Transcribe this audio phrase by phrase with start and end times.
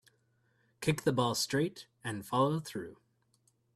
[0.79, 2.97] Kick the ball straight and follow through.